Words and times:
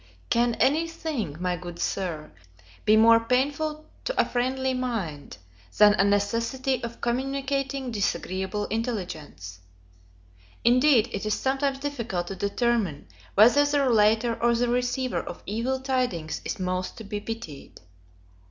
CAN 0.31 0.55
any 0.55 0.87
thing, 0.87 1.37
my 1.39 1.55
good 1.55 1.77
Sir, 1.77 2.31
be 2.85 2.97
more 2.97 3.19
painful 3.19 3.85
to 4.03 4.19
a 4.19 4.25
friendly 4.25 4.73
mind, 4.73 5.37
than 5.77 5.93
a 5.93 6.03
necessity 6.03 6.83
of 6.83 7.01
communicating 7.01 7.91
disagreeable 7.91 8.65
intelligence? 8.71 9.59
Indeed 10.65 11.09
it 11.11 11.23
is 11.23 11.35
sometimes 11.35 11.77
difficult 11.77 12.25
to 12.29 12.35
determine, 12.35 13.09
whether 13.35 13.63
the 13.63 13.79
relator 13.81 14.41
or 14.41 14.55
the 14.55 14.69
receiver 14.69 15.19
of 15.19 15.43
evil 15.45 15.79
tidings 15.79 16.41
is 16.43 16.59
most 16.59 16.97
to 16.97 17.03
be 17.03 17.19
pitied. 17.19 17.79